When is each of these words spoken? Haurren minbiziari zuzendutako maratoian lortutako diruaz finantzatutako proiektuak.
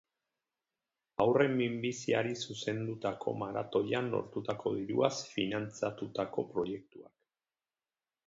Haurren 1.25 1.51
minbiziari 1.59 2.31
zuzendutako 2.47 3.33
maratoian 3.41 4.09
lortutako 4.15 4.73
diruaz 4.79 5.13
finantzatutako 5.35 6.47
proiektuak. 6.57 7.13